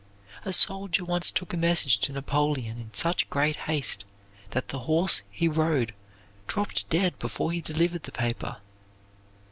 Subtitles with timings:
[0.45, 4.03] A soldier once took a message to Napoleon in such great haste
[4.49, 5.93] that the horse he rode
[6.47, 8.57] dropped dead before he delivered the paper.